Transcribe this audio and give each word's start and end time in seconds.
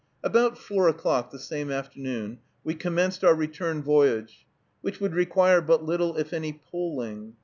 About 0.23 0.57
four 0.57 0.87
o'clock, 0.87 1.29
the 1.29 1.37
same 1.37 1.69
afternoon, 1.71 2.39
we 2.63 2.73
commenced 2.73 3.23
our 3.23 3.35
return 3.35 3.83
voyage, 3.83 4.47
which 4.81 4.99
would 4.99 5.13
require 5.13 5.61
but 5.61 5.83
little 5.85 6.17
if 6.17 6.33
any 6.33 6.53
poling. 6.71 7.35